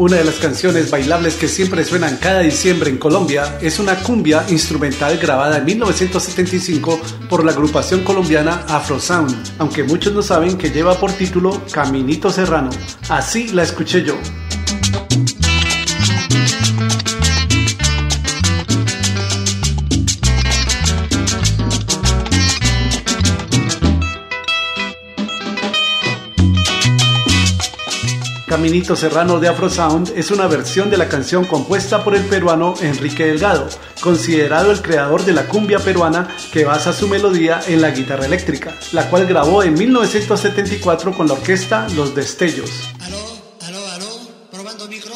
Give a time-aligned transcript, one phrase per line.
[0.00, 4.46] Una de las canciones bailables que siempre suenan cada diciembre en Colombia es una cumbia
[4.48, 10.70] instrumental grabada en 1975 por la agrupación colombiana Afro Sound, aunque muchos no saben que
[10.70, 12.70] lleva por título Caminito Serrano.
[13.10, 14.14] Así la escuché yo.
[28.50, 32.74] Caminito Serrano de Afro Sound es una versión de la canción compuesta por el peruano
[32.80, 33.68] Enrique Delgado,
[34.00, 38.76] considerado el creador de la cumbia peruana que basa su melodía en la guitarra eléctrica,
[38.90, 42.68] la cual grabó en 1974 con la orquesta Los Destellos.
[42.98, 43.18] Aló,
[43.60, 45.14] aló, aló, probando micro.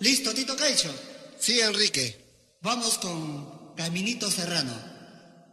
[0.00, 0.92] ¿Listo, Tito Caicho?
[1.38, 2.56] Sí, Enrique.
[2.60, 4.72] Vamos con Caminito Serrano.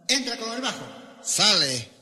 [0.07, 0.87] Entra con el bajo.
[1.21, 1.92] Sale.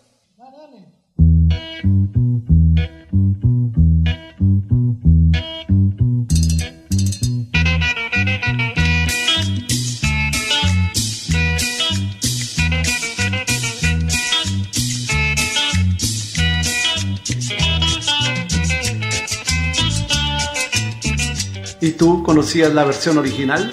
[21.82, 23.72] ¿Y tú conocías la versión original?